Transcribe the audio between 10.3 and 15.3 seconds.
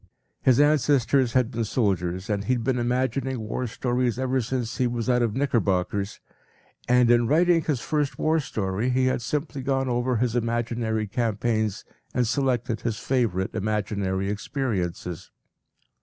imaginary campaigns and selected his favorite imaginary experiences.